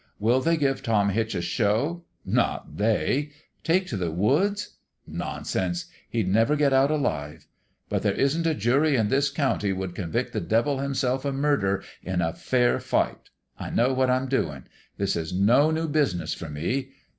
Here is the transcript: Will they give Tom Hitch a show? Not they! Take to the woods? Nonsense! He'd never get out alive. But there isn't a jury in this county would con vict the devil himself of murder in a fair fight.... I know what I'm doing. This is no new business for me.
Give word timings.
Will 0.17 0.41
they 0.41 0.57
give 0.57 0.81
Tom 0.81 1.09
Hitch 1.09 1.35
a 1.35 1.41
show? 1.43 2.05
Not 2.25 2.77
they! 2.77 3.29
Take 3.63 3.85
to 3.89 3.97
the 3.97 4.09
woods? 4.09 4.77
Nonsense! 5.05 5.85
He'd 6.09 6.27
never 6.27 6.55
get 6.55 6.73
out 6.73 6.89
alive. 6.89 7.45
But 7.87 8.01
there 8.01 8.15
isn't 8.15 8.47
a 8.47 8.55
jury 8.55 8.95
in 8.95 9.09
this 9.09 9.29
county 9.29 9.71
would 9.71 9.93
con 9.93 10.09
vict 10.11 10.33
the 10.33 10.41
devil 10.41 10.79
himself 10.79 11.23
of 11.23 11.35
murder 11.35 11.83
in 12.01 12.19
a 12.19 12.33
fair 12.33 12.79
fight.... 12.79 13.29
I 13.59 13.69
know 13.69 13.93
what 13.93 14.09
I'm 14.09 14.27
doing. 14.27 14.63
This 14.97 15.15
is 15.15 15.33
no 15.33 15.69
new 15.69 15.87
business 15.87 16.33
for 16.33 16.49
me. 16.49 16.93